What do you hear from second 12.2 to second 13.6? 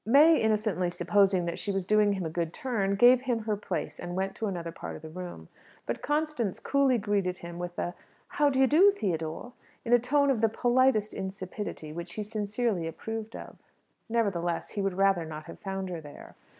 sincerely approved of.